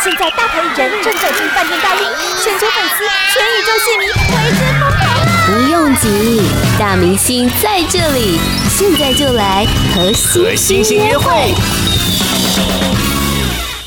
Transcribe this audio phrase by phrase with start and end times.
[0.00, 2.06] 现在大牌艺人正走进饭店大厅，
[2.40, 3.02] 全球粉丝、
[3.34, 5.02] 全宇宙戏迷为之疯狂。
[5.44, 6.40] 不用急，
[6.78, 8.38] 大明星在这里，
[8.68, 10.12] 现在就来和
[10.54, 11.52] 星星约会。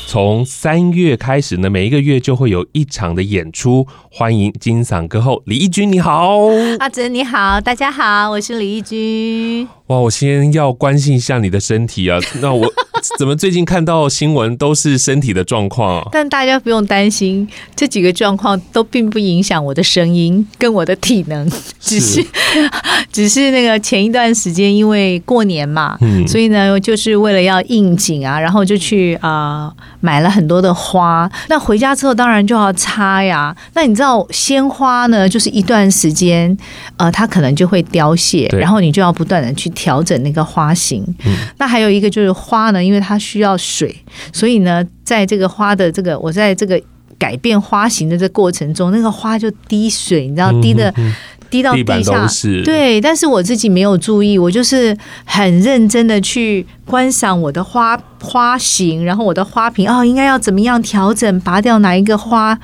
[0.06, 3.86] 从三月开始呢，每一个月就会有一场的演出。
[4.10, 6.40] 欢迎金嗓歌后李翊君，你好，
[6.78, 9.68] 阿哲你好，大家好，我是李翊君。
[9.86, 12.70] 哇，我先要关心一下你的身体啊，那我
[13.18, 16.08] 怎么最近看到新闻都是身体的状况啊？
[16.12, 21.48] 但大家不用担心，这几个状况都并不影响我的声音跟我的体能，
[21.80, 22.26] 只是，是
[23.12, 29.66] 只是那个前一段时间因为过年嘛，嗯，所以呢，就是为了要应景啊，然后就去啊。
[29.66, 33.56] 呃买了很多的花，那回家之后当然就要插呀。
[33.74, 36.58] 那你知道鲜花呢，就是一段时间，
[36.96, 41.04] 呃，它可能就会凋谢，然后你就要不断的去调整那个花型。
[41.24, 41.32] 嗯。
[41.58, 43.94] 那还有一个就是花呢，因为它需要水，
[44.32, 46.80] 所以呢，在这个花的这个我在这个
[47.18, 50.92] 改变花型的这过程中，那个花就滴水，你知道滴的。
[50.96, 51.12] 嗯
[51.52, 52.26] 滴到地下，
[52.64, 62.58] 对，但是我自己没有注意，我就是很认真的去观赏我的花花型，然后我的花瓶哦，应该要怎么样调整，拔掉哪一个花。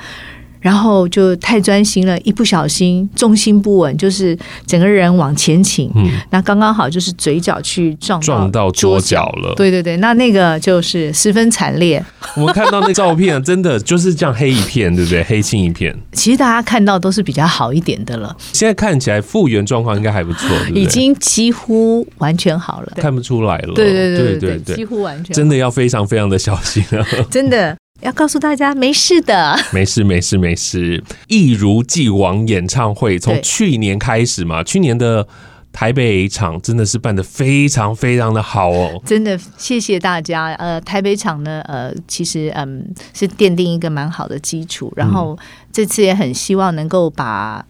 [0.61, 5.91] 然后就太专心了，一不小心重心不稳，就是整个人往前倾。
[5.95, 9.55] 嗯，那刚刚好就是嘴角去撞撞到桌角了。
[9.57, 12.05] 对对对，那那个就是十分惨烈。
[12.37, 15.23] 我们看到那照片，真的就是这样黑一片，对不对？
[15.25, 15.95] 黑青一片。
[16.13, 18.37] 其实大家看到都是比较好一点的了。
[18.53, 20.83] 现在看起来复原状况应该还不错，对不对？
[20.83, 23.75] 已经几乎完全好了，看不出来了。
[23.75, 25.35] 对对对对对，对，几乎完全。
[25.35, 27.07] 真的要非常非常的小心啊！
[27.31, 27.77] 真的。
[28.01, 31.03] 要告诉大家，没事的， 没事，没事，没事。
[31.27, 35.27] 一如既往演唱会从去年开始嘛，去年的
[35.73, 40.53] 台北场真的是办的非常非常的好哦，真的谢谢大家。
[40.55, 45.39] 呃，台北场呢，呃，其实嗯是奠定一个蛮好的基础，然后
[45.73, 47.65] 这次也很希望能够把。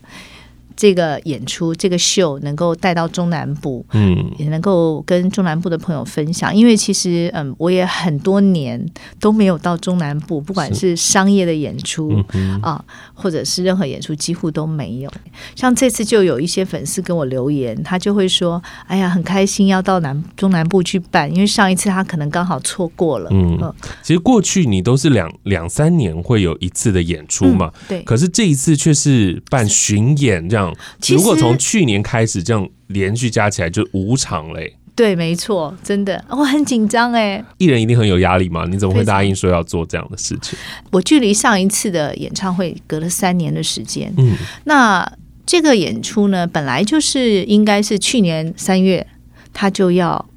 [0.79, 6.55] 这个演出，这个秀能够带到中南部，嗯，也能够跟中南部的朋友分享。
[6.55, 8.81] 因为其实，嗯，我也很多年
[9.19, 12.25] 都没有到中南部，不管是商业的演出
[12.63, 12.81] 啊，
[13.13, 15.11] 或者是任何演出，几乎都没有。
[15.57, 23.59] 像这次就有一些粉丝跟我留言，他就会说：“哎呀，很开心要到南中南部去办，因为上一次他可能刚好错过了。”嗯，
[24.01, 28.03] 其实过去你都是两两三年会有一次的演出嘛，嗯，对。
[28.03, 30.68] 可是这一次却是办巡演这样。
[31.09, 37.45] 如果从去年开始这样连续加起来就五场嘞，对，没错，真的我很紧张哎。
[37.59, 38.65] 艺人一定很有压力嘛？
[38.67, 40.59] 你怎么会答应说要做这样的事情？
[40.91, 45.09] 我距离上一次的演唱会隔了三年的时间，嗯，那
[45.47, 49.07] 这个演出呢，本来就是应该是去年三月
[49.53, 50.29] 他就要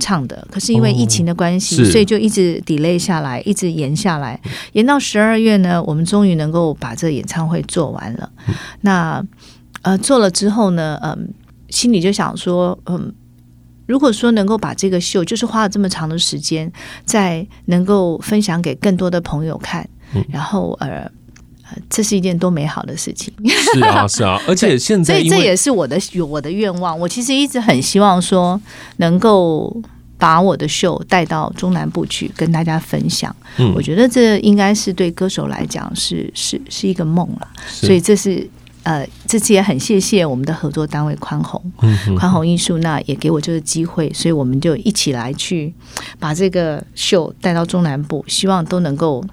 [0.00, 4.40] 唱的，可是因为疫情的关系，哦，所以就一直 delay 下来，一直延下来，
[4.72, 8.30] 延到十二月呢，我们终于能够把这个演唱会做完了。
[8.48, 9.24] 嗯，那
[9.82, 11.34] 呃，做了之后呢，嗯，
[11.68, 13.12] 心里就想说，嗯，
[13.86, 16.70] 如果说能够把这个秀，就是花了这么长的时间，
[17.04, 21.10] 在能够分享给更多的朋友看，嗯，然后呃，
[21.90, 23.34] 这是一件多美好的事情。
[23.48, 25.98] 是啊，是啊， 而且现在，所以这也是我的
[26.28, 26.96] 我的愿望。
[26.98, 28.60] 我其实一直很希望说，
[28.98, 29.82] 能够
[30.16, 33.34] 把我的秀带到中南部去跟大家分享。
[33.56, 37.48] 嗯，我觉得这应该是对歌手来讲是是是一个梦了。
[37.66, 38.48] 所以这是。
[38.82, 41.62] 呃，这次也很谢谢我们的合作单位宽宏，
[42.18, 45.72] 宽宏艺术，那也给我这个机会，所以我们就一起来去
[46.18, 49.24] 把这个秀带到中南部，希望都能够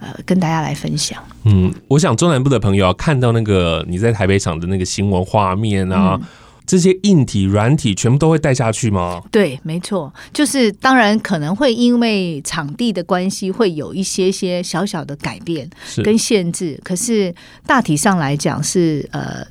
[0.00, 1.22] 呃跟大家来分享。
[1.44, 6.18] 嗯，我想中南部的朋友啊看到那个你在台北场的那个新闻画面啊。
[6.20, 6.28] 嗯
[6.66, 9.22] 这些硬体、软体全部都会带下去吗？
[9.30, 15.68] 对，没错，就是当然可能会因为场地的关系，会有一些些小小的改变
[16.02, 17.34] 跟限制，可是
[17.66, 19.46] 大体上来讲是呃，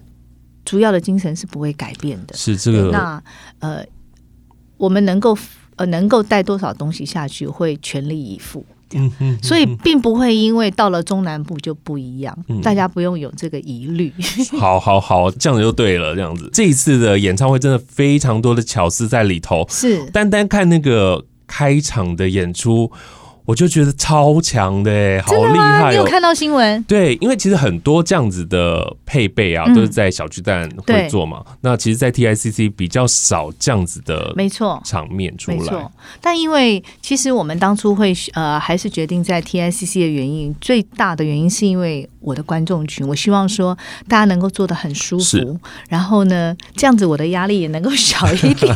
[0.66, 2.36] 主要的精神是不会改变的。
[2.36, 3.24] 是这个，那
[3.60, 3.86] 呃，
[4.78, 5.38] 我们能够
[5.76, 8.66] 呃能够带多少东西下去，会全力以赴。
[9.42, 14.12] 所以并不会因为到了中南部就不一样，嗯、大家不用有这个疑虑。
[14.60, 16.16] 好，好，好，这样子就对了。
[16.16, 19.66] 这样子，这一次的演唱会真的非常多的巧思在里头。
[19.70, 22.92] 是，单单看那个开场的演出。
[23.46, 25.92] 我就觉得超强的哎，好厉害哦！
[25.92, 26.82] 你有看到新闻？
[26.84, 31.44] 对，因为其实很多这样子的配备啊，嗯、都是在小巨蛋会做嘛。
[31.62, 35.58] 那其实，在 TICC 比较少这样子的，没错，场面出来。
[35.58, 35.92] 没错，
[36.22, 45.60] 但因为其实我们当初会呃，还是决定在 TICC 的原因，最大的原因是因为我的观众群，我希望说大家能够做的很舒服，
[45.90, 48.74] 然后呢，这样子我的压力也能够小一点。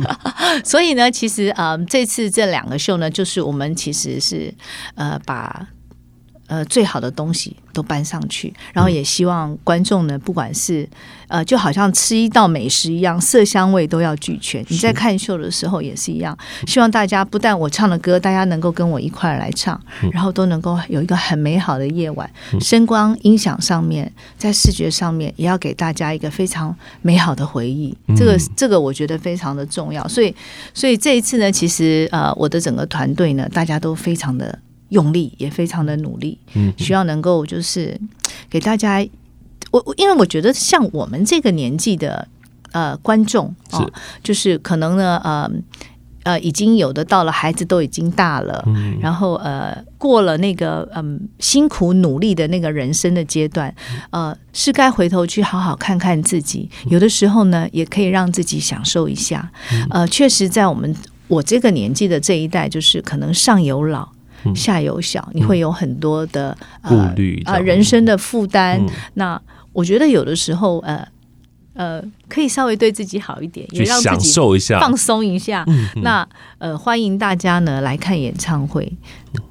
[0.64, 4.54] 所以呢，其实呃，这次这两个秀呢，就是我们其其实是
[4.94, 5.66] 呃把
[6.50, 10.88] 呃，最好的东西都搬上去，然后也希望观众呢，不管是
[11.28, 14.64] 呃，就好像吃一道美食一样，色香味都要俱全。
[14.68, 16.36] 你在看秀的时候也是一样，
[16.66, 19.80] 希望大家不但我唱的歌，大家能够跟我一块来唱，
[20.10, 22.28] 然后都能够有一个很美好的夜晚。
[22.60, 27.96] 声光音响上面，在视觉上面，也要给大家一个非常美好的回忆。
[28.16, 30.08] 这个这个我觉得非常的重要。
[30.08, 30.34] 所以
[30.74, 34.58] 所以这一次呢，其实呃，我的整个团队呢，大家都非常的。
[34.90, 37.98] 用力也非常的努力，嗯，需要能够就是
[38.50, 39.04] 给大家，
[39.72, 42.28] 我因为我觉得像我们这个年纪的
[42.72, 43.84] 呃观众啊，
[44.22, 45.50] 就是可能呢呃
[46.24, 53.74] 呃已经有的到了孩子都已经大了，嗯，然后呃过了那个嗯辛苦努力的那个人生的阶段，
[54.10, 59.50] 呃是该回头去好好看看自己，有的时候呢也可以让自己享受一下，
[59.90, 60.94] 呃，确实在我们
[61.28, 64.08] 我这个年纪的这一代，就是可能上有老。
[64.54, 68.80] 下有小，你会有很多的顾虑啊，人生的负担。
[68.80, 69.40] 嗯、那
[69.72, 71.06] 我觉得有的时候，呃
[71.74, 75.64] 呃，可以稍微对自己好一点，也让自己一下放松一下。
[76.02, 76.26] 那
[76.58, 78.92] 呃，欢迎大家呢来看演唱会。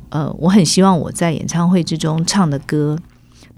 [0.09, 2.97] 呃，我很希望我在演唱会之中唱的歌。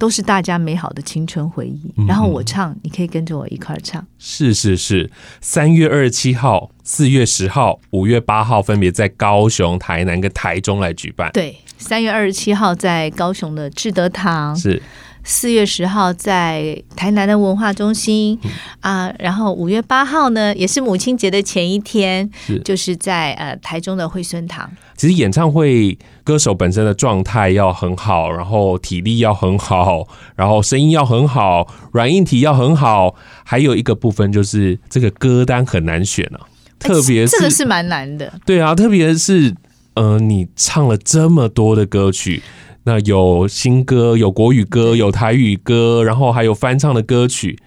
[0.02, 4.04] 都是大家美好的青春回忆，然后我唱，你可以跟着我一块儿唱。
[4.18, 5.12] 是是是，
[5.42, 11.30] 三月二十七号、四月十号、五月八号分别在高雄、台南跟台中来举办。
[11.34, 14.56] 对，三月二十七号在高雄的志德堂。
[14.56, 14.82] 是。
[15.24, 18.40] 四月十号在台南的文化中心
[18.80, 24.70] 啊、呃，然后五月八号呢，也是母亲节的前一天，是就是在呃台中的惠孙堂。
[24.96, 36.42] 其实演唱会歌手本身的状态要很好，然后体力要很好，然后声音要很好，软硬体要很好，还有一个部分就是这个歌单很难选啊，
[36.80, 38.34] 特别是这个是蛮难的。
[38.46, 39.56] 对啊，特别是
[39.94, 42.42] 呃，你唱了这么多的歌曲。
[42.84, 47.60] 那有新歌，有国语歌，有台语歌，然后还有翻唱的歌曲，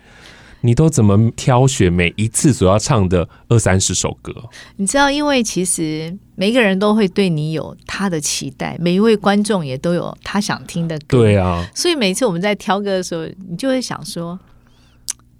[0.62, 4.32] 你都怎么挑选每一次所要唱的二三十首歌？
[4.76, 11.18] 你知道，因为其实每一个人都会对你有他的期待，每一位观众也都有他想听的歌。
[11.18, 14.36] 对啊，所以每次我们在挑歌的时候，你就会想说，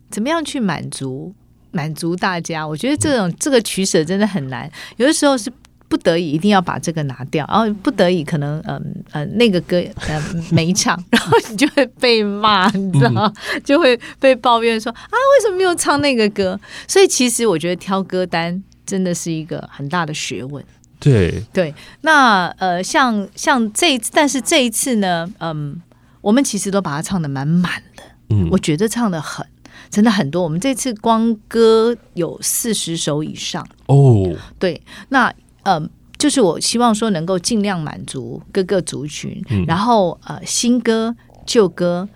[0.08, 1.34] 怎么样去满足
[1.72, 2.64] 满足大家？
[2.64, 5.52] 我觉得这种、嗯、这个取舍真的很难，有的时候是。
[5.94, 10.20] 不得已一定要把这个拿掉，然后不得已可能嗯呃那个歌呃
[10.50, 13.32] 没唱， 然后你就会被骂，你知道吗？
[13.62, 16.58] 就会被抱怨说啊为什么没有唱那个歌？
[16.88, 20.64] 所以其实我觉得挑歌单真的是一个很大的学问。
[20.98, 25.80] 对对，那呃像像这一次，但是这一次呢，嗯，
[26.20, 29.46] 我们其实都把它唱的满满的，嗯，我觉得唱的很
[29.90, 30.42] 真的很多。
[30.42, 35.32] 我们这次光歌有四十首以上哦，对，那。
[35.64, 35.88] 嗯，
[36.18, 41.14] 就是我希望说能够尽量满足各个族群，嗯、然后呃新歌
[41.44, 42.08] 旧歌，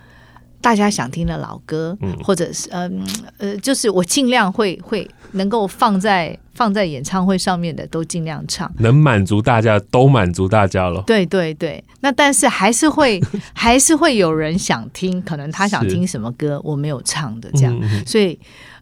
[0.60, 3.02] 大家想听的老歌，嗯、或者是嗯
[3.38, 11.02] 呃，就是我尽量会会能够放在放在演唱会上面的都尽量唱，能满足大家都满足大家了。
[11.06, 13.20] 对对对，那但是还是会
[13.52, 18.38] 还是会有人想听，可能他想听什么歌我没有唱的这样，嗯、所以。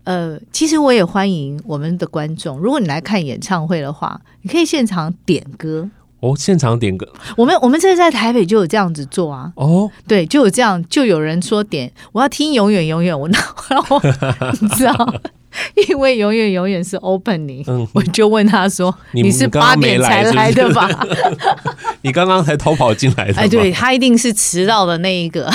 [0.07, 2.57] 呃，其实我也欢迎我们的观众。
[2.59, 6.33] 如果你来看演唱会的话，你可以现场点歌哦。
[6.39, 7.05] 现场点歌，
[7.37, 9.53] 我们我们这在台北就有这样子做啊。
[9.57, 13.29] 哦，对，就有这样，就有人说点我要听永远永远，我
[13.69, 14.01] 然后
[14.61, 15.15] 你知道，
[15.89, 20.89] 因为永远永远是 opening，嗯，我就问他说：“你是八点才来的吧？”
[22.03, 23.41] 你刚刚才偷跑进来的？
[23.43, 25.51] 哎，对，他一定是迟到的那一个。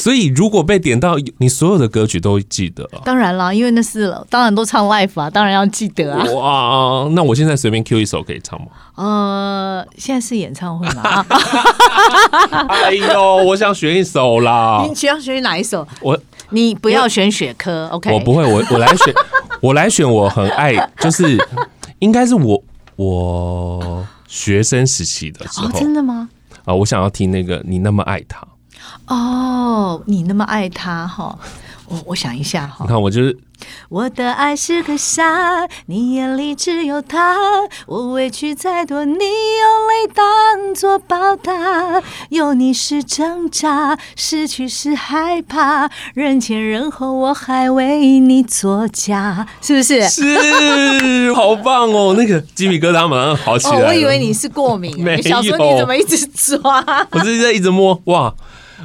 [0.00, 2.88] 所以，如果被点到，你所有的歌曲都记得。
[3.04, 6.24] 当然啦，因为那是当然都唱 live 啊，当然要记得啊。
[6.32, 8.66] 哇，那我现在随便 Q 一首可以唱吗？
[8.96, 11.24] 呃，现在是演唱会嘛。
[12.68, 14.84] 哎呦，我想选一首啦。
[14.88, 15.86] 你想选哪一首？
[16.00, 16.18] 我
[16.50, 18.12] 你不要选雪科，OK？
[18.12, 19.14] 我不会，我我来选，
[19.60, 21.38] 我来选，我很爱，就是
[22.00, 22.62] 应该是我
[22.96, 25.68] 我学生时期的时候。
[25.68, 26.28] 哦，真的吗？
[26.64, 28.46] 啊，我想要听那个你那么爱他。
[29.06, 31.38] 哦，你那么爱他哈，
[31.86, 32.78] 我我想一下哈。
[32.80, 33.36] 你看，我就是
[33.88, 37.36] 我的爱是个傻，你眼里只有他。
[37.86, 41.52] 我委屈再多，你用泪当作报答。
[42.30, 45.90] 有你是挣扎，失去是害怕。
[46.14, 50.08] 人前人后，我还为你作假，是不是？
[50.08, 52.14] 是，好棒哦！
[52.16, 53.76] 那个鸡皮疙瘩马上好起来。
[53.76, 55.22] 哦，我以为你是过敏， 没有。
[55.22, 56.82] 小时候你怎么一直抓？
[57.12, 58.32] 我是在一直摸哇。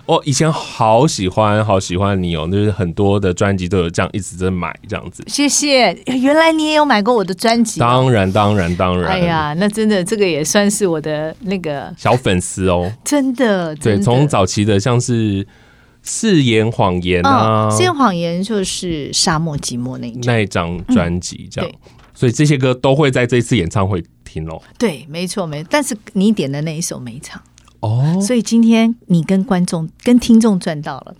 [0.07, 5.23] 我以前好喜欢，好喜欢你哦，就是很多的专辑都有这样一直在买这样子。
[5.27, 7.79] 谢谢，原来你也有买过我的专辑？
[7.79, 9.11] 当然，当然，当然。
[9.11, 12.91] 哎呀，那真的这个也算是我的那个小粉丝哦。
[13.03, 15.45] 真的，对，从早期的像是
[16.03, 21.71] 誓言谎言啊，誓言谎言就是沙漠寂寞那一那一张专辑这样，
[22.13, 24.61] 所以这些歌都会在这次演唱会听哦。
[24.77, 25.67] 对，没错，没错。
[25.71, 27.41] 但是你点的那一首没唱。
[27.85, 31.15] 哦，所以今天你跟观众、跟听众赚到了，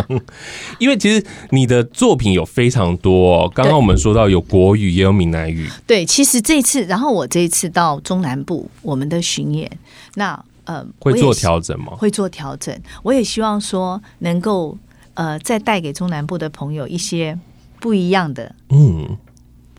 [0.78, 5.68] 因为其实你的作品有非常多，刚刚我们说到有国语也有闽南语。
[5.86, 9.70] 对，其实这一次，然后我这一次到中南部我们的巡演，
[10.14, 11.92] 那呃会做调整吗？
[11.98, 14.78] 会做调整，我也希望说能够
[15.12, 17.38] 呃再带给中南部的朋友一些
[17.78, 19.18] 不一样的嗯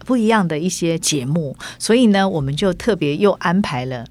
[0.06, 4.06] 不一样的一些节目，所以呢，我们就特别又安排了。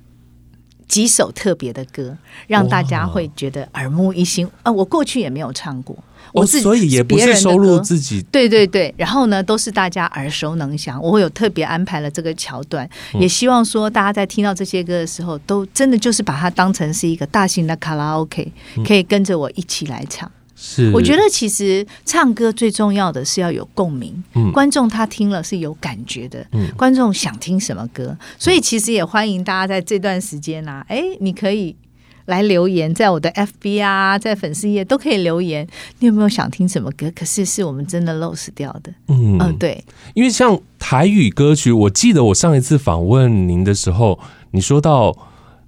[0.88, 2.16] 几首特别的歌，
[2.46, 4.48] 让大家会觉得耳目一新。
[4.62, 5.96] 啊，我过去也没有唱过，
[6.32, 8.22] 我自己、哦、所以也不是收录自己。
[8.30, 11.00] 对对对，然后呢，都是大家耳熟能详。
[11.02, 18.52] 我会有特别安排了这个桥段，嗯、也希望说大家在听到这些歌的时候，都真的就是把它当成是一个大型的卡拉 OK，
[18.86, 20.30] 可以跟着我一起来唱。
[20.58, 31.76] 是，我觉得其实唱歌最重要的是要有共鸣，嗯，观众他听了是有感觉的，嗯，观众想听什么歌，所以其实也欢迎大家在这段时间啊，哎，你可以
[32.24, 35.66] 来留言，在我的 FB 啊，在粉丝页都可以留言，
[35.98, 37.12] 你有没有想听什么歌？
[37.14, 39.84] 可是是我们真的 lose 掉的，嗯，嗯，对，
[40.14, 44.18] 因为像台语歌曲，我记得我上一次访问您的时候，
[44.52, 45.14] 你说到。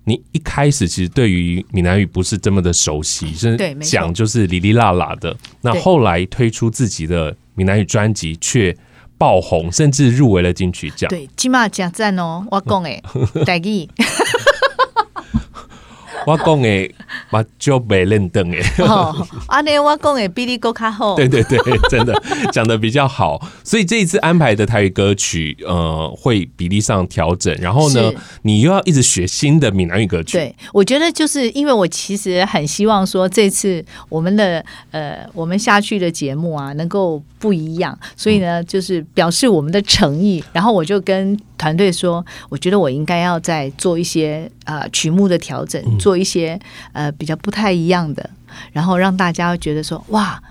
[0.09, 5.37] 你一开始其实对于闽南语不是这么的熟悉，是讲就是哩哩啦啦的。
[5.61, 8.75] 那后来推出自己的闽南语专辑，却
[9.19, 11.09] 爆红，甚至入围了金曲奖。
[11.11, 13.03] 对，起码加赞哦，我讲诶，
[13.45, 13.87] 台语。
[16.27, 16.95] 我讲诶，
[17.31, 18.63] 我就没认得诶。
[18.79, 19.15] 哦，
[19.47, 21.15] 阿内我讲诶，比你更卡好。
[21.17, 21.59] 对对对，
[21.89, 22.15] 真的
[22.53, 23.41] 讲的比较好。
[23.65, 27.55] 所以这一次安排的台语歌曲，呃，会比例上调整。
[27.61, 30.37] 然后呢，你又要一直学新的闽南语歌曲。
[30.39, 37.99] 对，我觉得就是因为我其实很希望说，这次我们的呃，我们下去的节目啊，能够不一样。
[38.17, 40.43] 所以呢，就是表示我们的诚意。
[40.53, 46.19] 然后我就跟团队说，我觉得我应该要再做一些呃曲目的调整，做。
[46.19, 46.59] 一些
[46.95, 48.29] 呃比较不太一样的，
[48.73, 50.43] 然后让大家觉得说哇，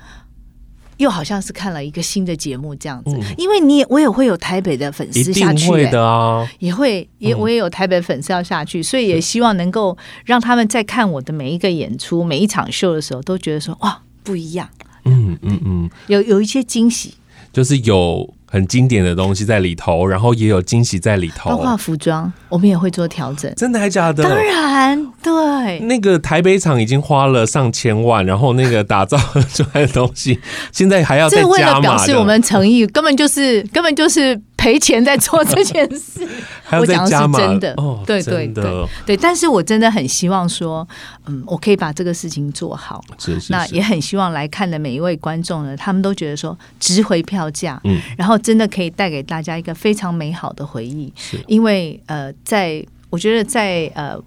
[0.96, 3.12] 又好像是看了一个新的节目这样子。
[3.14, 14.70] 嗯、因为你也我也会有台北的粉丝下去，会的啊，也会也我也有台北粉丝要下去，嗯、所以也希望能够让他们在看我的每一个演出、每一场秀的时候，都觉得说哇不一样。
[15.04, 17.16] 嗯嗯嗯，有有一些惊喜，
[17.52, 18.34] 就是有。
[18.50, 21.50] 很经典的东西在里头，然后也有惊喜在里头。
[21.50, 23.54] 包括服装，我们也会做调整。
[23.56, 24.24] 真的还假的？
[24.24, 25.80] 当然，对。
[25.82, 29.18] 那个台北厂已经花了上千万，然后那个打造
[29.54, 30.40] 出来的东西，
[30.72, 31.50] 现在还要再加码。
[31.50, 34.42] 为了表示我们诚意，根本就是根本就是。
[34.58, 36.28] 赔钱在做这件事，
[36.78, 38.86] 我讲的是真的，哦、对对对。
[39.06, 40.86] 对，但是我真的很希望说，
[41.28, 43.02] 嗯，我可以把这个事情做好。
[43.20, 51.14] 是是是，那也很希望来看的每一位观众呢，他们都觉得说值回票价，嗯，然后真的可以带给大家一个非常美好的回忆。
[51.16, 54.20] 是，因为呃，在我觉得在呃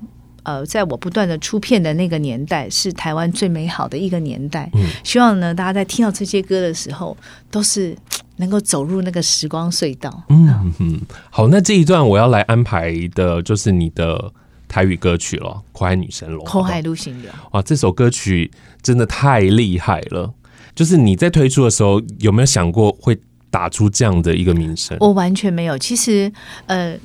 [0.44, 4.70] 呃，在我不断的出片的那个年代，是台湾最美好的一个年代。
[4.74, 7.16] 嗯，希望呢，大家在听到这些歌的时候，
[7.50, 7.96] 都是。
[8.40, 10.24] 能够走入那个时光隧道。
[10.28, 14.32] 嗯嗯，好，那这一段我要来安排的就是你的
[14.66, 16.44] 台语歌曲了，《苦海女神龙》。
[16.50, 18.50] 苦海女神龙，哇，这首歌曲
[18.82, 20.32] 真的太厉害了！
[20.74, 23.16] 就是你在推出的时候，有没有想过会
[23.50, 24.96] 打出这样的一个名声？
[25.00, 25.76] 我完全没有。
[25.76, 26.32] 其实，
[26.66, 26.96] 呃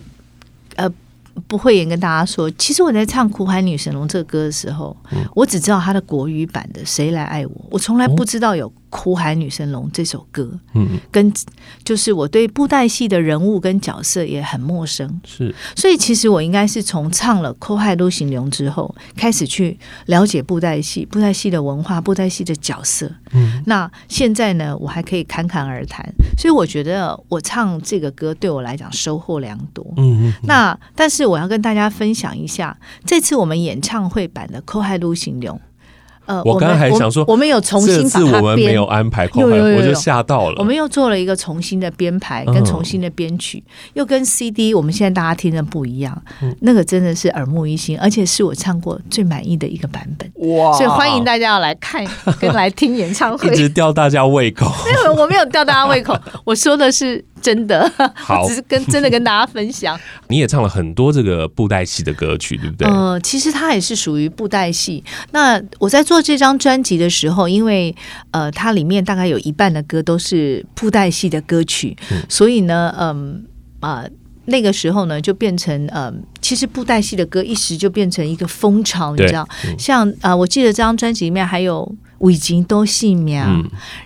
[0.76, 0.90] 呃，
[1.48, 8.70] 不会也跟大家说，其实我在唱《苦海女神龙》这个歌的时候，嗯、我只知道它的国语版的《谁来爱我》，我从来不知道有。
[8.96, 11.30] 《苦海女神龙》这首歌，嗯，跟
[11.84, 23.12] 就是我对布袋戏的人物跟角色也很陌生，是，所以其实我应该是从唱了《苦海女神龙》之后，开始去了解布袋戏、布袋戏的文化、布袋戏的角色。
[23.34, 26.02] 嗯，那现在呢，我还可以侃侃而谈，
[26.38, 29.86] 所以我觉得我唱这个歌对我来讲收获良多。
[29.98, 35.58] 嗯嗯，那但是我要跟大家分享一下，这次我们演唱会版的《苦海女神龙》。
[36.26, 40.56] 呃，我刚才还想说我，我们有重新把它我们没有安排，有有有有，我就吓到了。
[40.58, 46.20] 我们又做了一个重新的编排跟重新的编曲，嗯、又跟 CD 我们现在大家听的不一样。
[46.42, 50.32] 嗯、那个真的是耳目一新，而且是我唱过最满意的一个版本。
[50.50, 50.74] 哇！
[50.74, 52.06] 所以欢迎大家要来看
[52.40, 54.72] 跟来听演唱会，一直吊大家胃口。
[54.86, 57.24] 没有，我没有吊大家胃口， 我说的是。
[57.46, 60.00] 真的，好， 只是跟真的跟大家分享。
[60.30, 62.88] 你也唱了很多这个布袋戏的歌曲，对不对？
[62.88, 65.04] 呃，其实它也是属于布袋戏。
[65.32, 67.96] 那我在做这张专辑的时候，因为
[68.32, 73.46] 呃，它里面大概有一半的歌都是布袋戏的歌曲，嗯、所以呢，嗯、
[73.82, 74.02] 呃、啊。
[74.02, 74.10] 呃
[74.48, 79.48] 那个时候呢，就变成呃，其实布袋戏的歌一时就变成一个风潮，你知道？
[79.66, 81.92] 嗯、像啊、呃，我记得这张专辑里面还有
[82.30, 83.44] 《已经都戏苗》，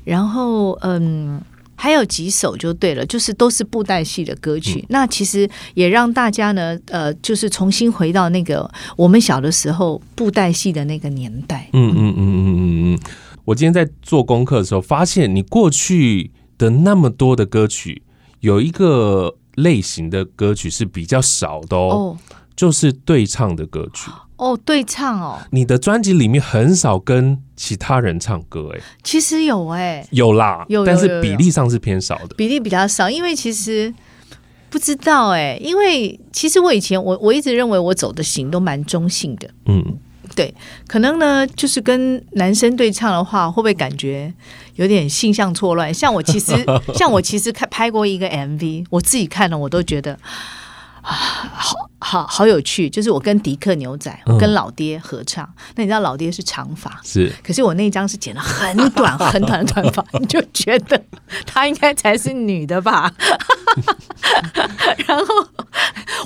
[0.05, 1.41] 然后嗯，
[1.79, 4.79] 还有几首就对了，就是都是布袋戏的歌曲。
[4.81, 11.69] 嗯、那其实也让大家呢，呃，就是重新回到那个我们小的时候布袋戏的那个年代。
[11.71, 12.99] 嗯嗯嗯嗯嗯嗯。
[13.45, 18.03] 我今天在做功课的时候，发现你过去的那么多的歌曲
[18.41, 19.35] 有一个。
[19.55, 22.17] 类型的歌曲是比较少的哦，oh.
[22.59, 24.11] 就是对唱的歌曲。
[24.35, 25.39] 哦，oh, 对唱哦。
[25.51, 33.93] 你的专辑里面很少跟其他人唱歌哎，其实有哎，有啦，有，但是比例上是偏少的，比例比较少，因为其实
[34.69, 39.97] 不知道哎，因为其实我以前我我一直认为我走的型都蛮中性的，嗯。
[40.35, 40.53] 对，
[40.85, 44.31] 可能呢，就是跟男生对唱的话，会不会感觉
[44.75, 45.93] 有点性向错乱？
[45.93, 46.53] 像我其实，
[46.93, 50.13] 像我其实看拍过一个 MV，我自己看了我都觉得
[51.01, 51.17] 啊，
[52.09, 52.89] 好好好有趣。
[52.89, 55.45] 就是我跟迪克牛仔，我跟老爹合唱。
[55.45, 61.01] 嗯、那你知道老爹是长发，是，可是我那一张是剪了很短 很短的短发，你就觉得
[61.45, 63.13] 他应该才是女的吧？
[65.05, 65.25] 然后。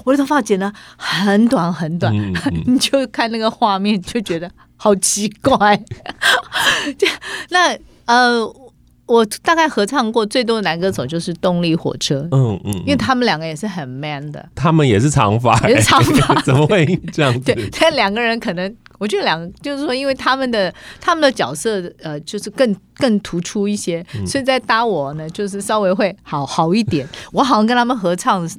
[0.06, 5.82] 我的头发剪得很短很短，嗯嗯、你就看那个画面就觉得好奇怪。
[7.50, 8.42] 那呃，
[9.14, 17.40] 我大概合唱过最多的男歌手就是动力火车，嗯嗯，嗯因为他们两个也是很 man 的，他们也是长发， 也是长发， 怎么会这样子？
[17.54, 27.08] 对，但两个人可能，我觉得两个就是说，因为他们的他们的角色呃，就是更更突出一些，嗯、所以在搭我呢，就是稍微会好好一点。
[27.32, 28.50] 我好像跟他们合唱。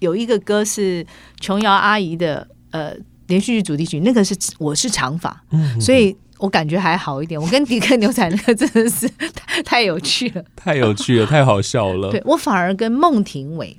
[0.00, 1.06] 有一个歌是
[1.40, 2.92] 琼瑶阿姨的呃
[3.28, 6.14] 连续剧主题曲，那个是我是长发，嗯、所以
[6.44, 7.40] 我感觉还好一点。
[7.40, 12.10] 我跟迪克牛仔那个真的是太，太有趣了，太有趣了，太好笑了。
[12.10, 13.74] 对，我反而跟孟庭苇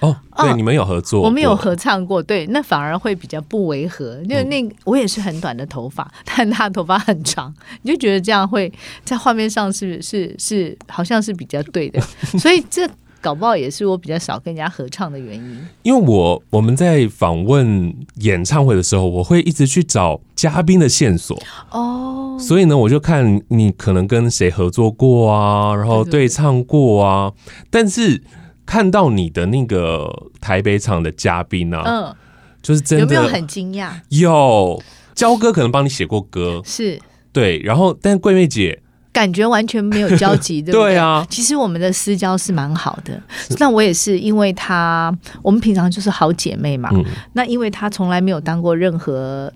[0.00, 8.72] 哦，对，哦、你们有合作，我们有合唱过，对，那反而会比较不违和，因为那我也是很短的头发，但他头发很长，你就觉得这样会
[9.04, 12.00] 在画面上是是是好像是比较对的，
[12.36, 12.90] 所以这。
[13.20, 21.36] 搞不好也是我比较少跟人家合唱的原因，因为我我们在访问演唱会的时候，我会一直去找嘉宾的线索。
[21.70, 27.32] 哦，所以呢，我就看你可能跟谁合作过啊，然后对唱过啊，
[27.70, 28.22] 但是
[28.64, 32.14] 看到你的那个台北场的嘉宾啊，嗯，
[32.62, 33.90] 就是真的有没有很惊讶？
[34.10, 34.80] 有，
[35.14, 37.00] 焦哥可能帮你写过歌，是。
[37.32, 38.80] 对，然后但桂妹姐。
[39.18, 40.94] 感觉完全没有交集， 对不对？
[40.94, 43.20] 对啊，其实我们的私交是蛮好的。
[43.58, 46.88] 那我也是因为她，我们平常就是好姐妹嘛。
[46.92, 49.52] 嗯、那因为她从来没有当过任何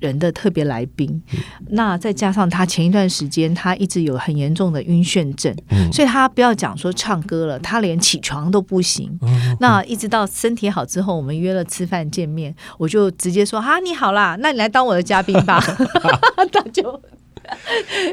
[0.00, 1.38] 人的特别来宾，嗯、
[1.70, 9.18] 那再加上他前一段时间他一直有很严重的晕眩症，嗯、所以他不要讲说唱歌了，他连起床都不行。
[9.22, 15.58] 嗯、那一直到身体好之后，我们约了吃饭见面，我就直接说：“哈，你好啦，那你来当我的嘉宾吧。”
[16.52, 17.02] 他就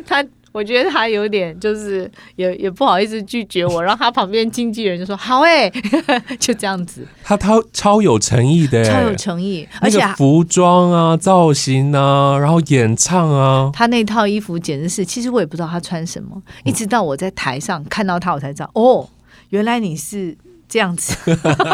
[0.08, 0.26] 他。
[0.56, 5.84] 我觉得他有点就是也也不好意思拒绝我，然后他旁边经纪人就说好哎、欸，
[6.40, 7.06] 就这样子。
[7.26, 19.10] 他超超有诚意的，超有诚意，而且服装啊、造型啊，然后演唱啊，他那套衣服简直是，其实我也不知道他穿什么，一直到我在台上看到他，我才知道哦，
[19.50, 20.38] 原来你是。
[20.76, 21.16] 这样子，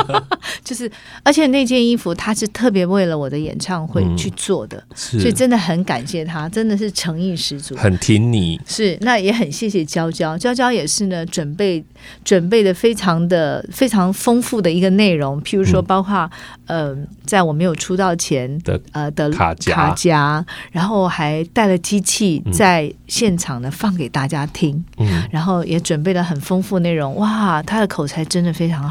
[0.63, 0.87] 就是，
[1.23, 8.61] 而且那件衣服他是特别为了我的演唱会去做的，嗯、所以真的很感谢他，真的是诚意十足，很挺你。
[8.67, 11.83] 是，那也很谢谢娇娇，娇娇也是呢，准备
[12.23, 16.29] 准备的非常的非常丰富的一个内容，譬如说，包括
[16.67, 28.90] 嗯、呃，在我没有出道前的呃的卡夹，卡夹，然后还带了机器在现场呢放给大家听，嗯，然后也准备了很丰富内容，哇，他的口才真的非常。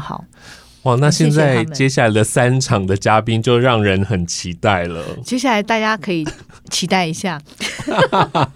[0.83, 0.95] 哇！
[0.95, 5.05] 那现在接下来的三场的嘉宾就让人很期待了。
[5.23, 6.27] 接下来大家可以
[6.71, 7.39] 期待一下，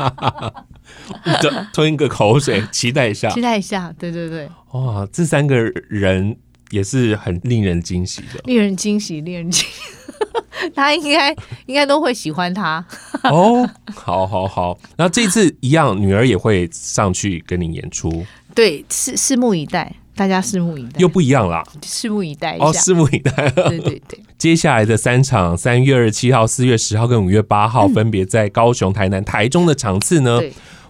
[1.72, 3.94] 吞一个口水，期待一下，期待一下。
[4.00, 5.08] 对对对，哇！
[5.14, 6.36] 这三个人
[6.72, 9.82] 也是很令人惊喜的，令人惊喜，令人惊喜。
[10.74, 11.30] 他应该
[11.68, 12.84] 应该都会喜欢他
[13.24, 13.70] 哦。
[13.94, 18.26] 好好好，然后这次一样，女儿也会上去跟你演出。
[18.56, 19.94] 对，拭拭目以待。
[20.16, 21.64] 大家拭目以待，又不一样啦。
[21.82, 23.50] 拭目以待哦，拭目以待。
[23.50, 30.42] 对对对， 接下来的三场，三月二十七号、四月十号跟五月八号，分别在高雄、台南、台中的场次呢，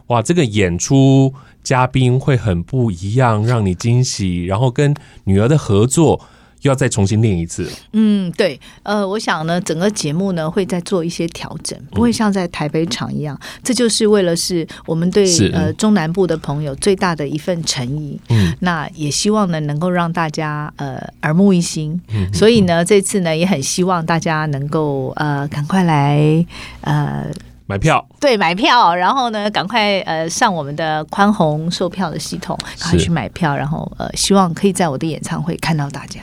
[0.08, 1.34] 哇，这个演出
[1.64, 6.22] 嘉宾会很不一样，让你惊喜，然后跟女儿的合作。
[6.66, 7.72] 又要再重新练一次。
[7.94, 13.38] 嗯，对，呃，我想呢，整个节目呢会再做一些调整，不会像在台北场一样。
[13.40, 18.20] 嗯、这就是为了是我们对呃中南部的朋友最大的一份诚意。
[18.30, 22.02] 嗯，那也希望呢能够让大家呃耳目一新。
[22.10, 26.44] 嗯，所以呢这次呢也很希望大家能够呃赶快来
[26.82, 27.28] 呃
[27.68, 28.04] 买票。
[28.20, 36.22] 对，买票，然后呢赶快呃上我们的宽宏售票的系统，赶快去买票，然后呃希望可以在我的演唱会看到大家。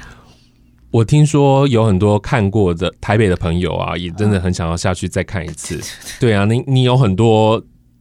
[0.93, 5.81] 我听说有很多看过的台北的朋友啊，也真的很想要下去再看一次。
[6.21, 7.61] 对啊，你你有很多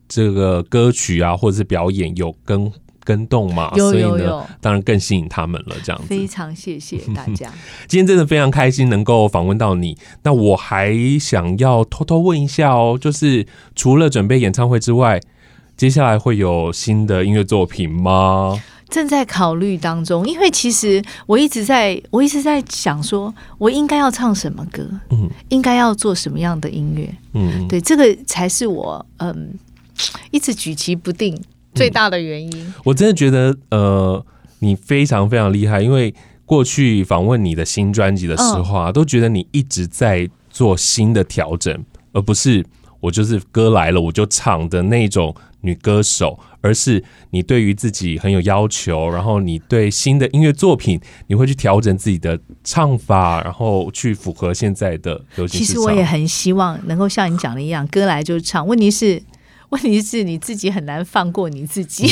[0.10, 2.70] 这个歌曲啊，或者是表演有跟
[3.06, 5.76] 跟动嘛，有有有，所以呢，当然更吸引他们了。
[5.86, 7.50] 这样子，非常谢谢大家。
[7.88, 9.98] 今天真的非常开心能够访问到你。
[10.24, 15.18] 那我还想要偷偷问一下哦，就是除了准备演唱会之外，
[15.78, 18.62] 接下来会有新的音乐作品吗？
[18.92, 29.54] 正在考虑当中，因为其实我一直在，我一直在想说，我应该要唱什么歌，嗯，应该要做什么样的音乐，嗯，对，这个才是我嗯
[30.30, 31.42] 一直举棋不定
[31.74, 32.52] 最大的原因。
[32.54, 34.24] 嗯，我真的觉得，呃，
[34.60, 36.14] 你非常非常厉害，因为
[36.46, 42.66] 过去访问你的新专辑的时候啊，都觉得你一直在做新的调整，而不是
[43.02, 46.40] 我就是歌来了我就唱的那种女歌手。
[46.64, 55.60] 而是你对于自己很有要求，然后你对新的音乐作品，你会去调整自己的唱法，然后去符合现在的流行。
[55.60, 58.68] 其实我也很希望能够像你讲的一样，歌来就唱。
[58.68, 59.20] 问题是，
[59.70, 62.08] 问题是你自己很难放过你自己。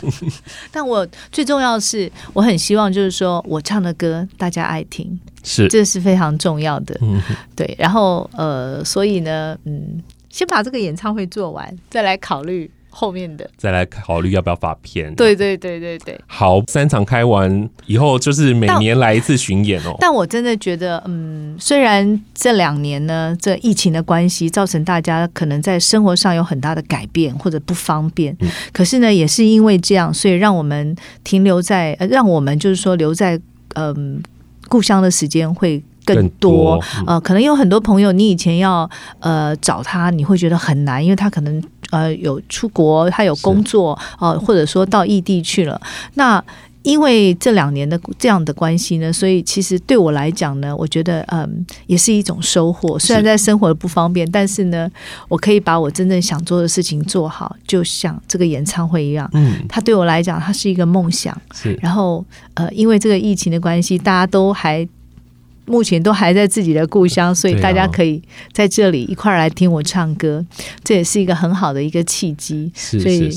[0.72, 6.98] 但我最重要的是，我很希望就是说我唱的歌大家爱听，是这是非常重要的。
[7.00, 7.22] 嗯，
[7.54, 7.74] 对。
[7.78, 12.70] 然后呃，所以呢，嗯，先把这个演唱会做完，再来考虑。
[12.98, 15.14] 后面的再来考虑要不要发片。
[15.16, 16.18] 对对对对对。
[16.26, 19.94] 好，三场开完以后，就是每年来一次巡演哦。
[20.00, 33.38] 但我真的觉得，嗯，虽然这两年呢，这疫情的关系造成大家可能在生活上有很大的改变或者不方便，嗯、可是呢，也是因为这样，所以让我们停留在，呃、让我们就是说留在
[33.74, 34.22] 嗯
[34.68, 36.80] 故乡的时间会更多。
[37.06, 38.88] 呃，可能有很多朋友，你以前要
[39.20, 41.62] 呃找他，你会觉得很难，因为他可能。
[41.92, 45.80] 呃，有出国，他有工作，呃，或者说到异地去了。
[46.14, 46.42] 那
[46.86, 52.96] 因为这两年的这样的关系呢，所以其实对我来讲呢，我觉得嗯，也是一种收获。
[52.96, 54.88] 虽然在生活的不方便，但是呢，
[55.28, 59.28] 我可以把我真正想做的事情做好，就像这个演唱会一样。
[59.32, 61.36] 嗯，它对我来讲，它是一个梦想。
[61.52, 61.76] 是。
[61.82, 64.88] 然后呃，因为这个疫情的关系，大家都还。
[65.68, 68.22] 目前都还在自己的故乡，所以大家可以
[68.52, 70.46] 在这里一块儿来听我唱歌，
[70.84, 72.70] 这也是一个很好的一个契机。
[72.72, 73.28] 所以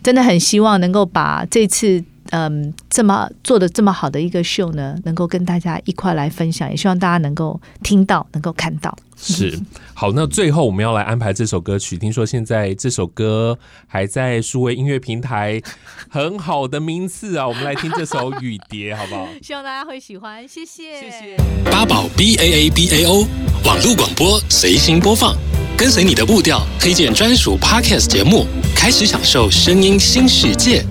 [0.00, 2.00] 真的很希望能够把这次
[2.32, 8.96] 嗯这么做的这么好的一个秀呢，能够跟大家一块来分享，也希望大家能够听到，能够看到。
[9.16, 9.56] 是
[9.94, 11.96] 好，那最后我们要来安排这首歌曲。
[11.96, 15.60] 听说现在这首歌还在数位音乐平台
[16.08, 19.28] 很好的名次啊，我们来听这首《雨蝶》，好不好？
[19.40, 21.36] 希望大家会喜欢，谢谢，谢谢。
[21.70, 23.26] 八宝 B A A B A O
[23.64, 25.36] 网络广播随心播放，
[25.76, 30.84] 跟随你的步调，推荐专属 Podcast 节目，开始享受声音新世界。